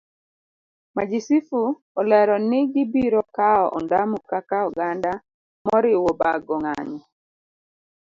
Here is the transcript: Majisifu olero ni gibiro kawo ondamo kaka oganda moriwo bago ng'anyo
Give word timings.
Majisifu 0.95 1.61
olero 1.99 2.35
ni 2.49 2.59
gibiro 2.73 3.21
kawo 3.35 3.65
ondamo 3.77 4.17
kaka 4.29 4.57
oganda 4.69 5.11
moriwo 5.65 6.09
bago 6.21 6.55
ng'anyo 6.63 7.03